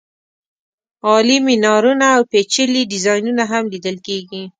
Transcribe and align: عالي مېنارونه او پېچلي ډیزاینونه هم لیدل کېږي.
عالي 1.07 1.37
مېنارونه 1.47 2.05
او 2.15 2.21
پېچلي 2.31 2.81
ډیزاینونه 2.91 3.43
هم 3.51 3.63
لیدل 3.73 3.97
کېږي. 4.07 4.41